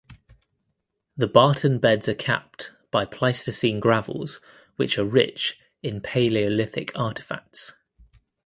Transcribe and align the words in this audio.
The 1.15 1.27
Barton 1.27 1.77
Beds 1.77 2.09
are 2.09 2.15
capped 2.15 2.71
by 2.89 3.05
Pleistocene 3.05 3.79
gravels 3.79 4.41
which 4.75 4.97
are 4.97 5.05
rich 5.05 5.55
in 5.83 6.01
Paleolithic 6.01 6.91
artefacts. 6.95 7.73